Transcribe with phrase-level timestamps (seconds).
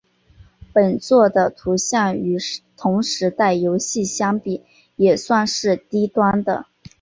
[0.73, 2.39] 本作的图像与
[2.75, 4.63] 同时代游戏相比
[4.95, 6.65] 也算是低端的。